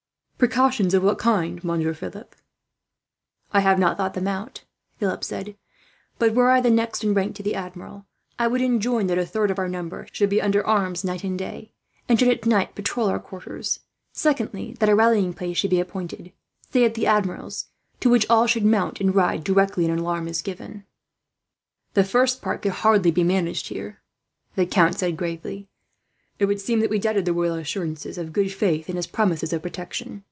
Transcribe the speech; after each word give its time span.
"Precautions 0.41 0.95
of 0.95 1.03
what 1.03 1.19
kind, 1.19 1.63
Monsieur 1.63 1.93
Philip?" 1.93 2.33
"I 3.53 3.59
have 3.59 3.77
not 3.77 3.95
thought 3.95 4.15
them 4.15 4.27
out," 4.27 4.63
Philip 4.97 5.23
said; 5.23 5.55
"but, 6.17 6.33
were 6.33 6.49
I 6.49 6.59
the 6.59 6.71
next 6.71 7.03
in 7.03 7.13
rank 7.13 7.35
to 7.35 7.43
the 7.43 7.53
Admiral, 7.53 8.07
I 8.39 8.47
would 8.47 8.59
enjoin 8.59 9.05
that 9.05 9.19
a 9.19 9.25
third 9.27 9.51
of 9.51 9.59
our 9.59 9.69
number 9.69 10.07
should 10.11 10.29
be 10.29 10.41
under 10.41 10.65
arms, 10.65 11.03
night 11.03 11.23
and 11.23 11.37
day, 11.37 11.73
and 12.09 12.17
should 12.17 12.27
at 12.27 12.47
night 12.47 12.73
patrol 12.73 13.07
our 13.07 13.19
quarters; 13.19 13.81
secondly, 14.13 14.75
that 14.79 14.89
a 14.89 14.95
rallying 14.95 15.31
place 15.35 15.57
should 15.57 15.69
be 15.69 15.79
appointed, 15.79 16.31
say 16.71 16.85
at 16.85 16.95
the 16.95 17.05
Admiral's, 17.05 17.67
to 17.99 18.09
which 18.09 18.25
all 18.27 18.47
should 18.47 18.65
mount 18.65 18.99
and 18.99 19.13
ride, 19.13 19.43
directly 19.43 19.85
an 19.85 19.95
alarm 19.99 20.27
is 20.27 20.41
given." 20.41 20.85
"The 21.93 22.03
first 22.03 22.41
part 22.41 22.63
could 22.63 22.71
hardly 22.81 23.11
be 23.11 23.23
managed, 23.23 23.67
here," 23.67 24.01
the 24.55 24.65
count 24.65 24.95
said 24.97 25.17
gravely. 25.17 25.67
"It 26.39 26.45
would 26.45 26.59
seem 26.59 26.79
that 26.79 26.89
we 26.89 26.97
doubted 26.97 27.25
the 27.25 27.31
royal 27.33 27.53
assurances 27.53 28.17
of 28.17 28.33
good 28.33 28.51
faith, 28.51 28.89
and 28.89 28.95
his 28.97 29.05
promises 29.05 29.53
of 29.53 29.61
protection. 29.61 30.19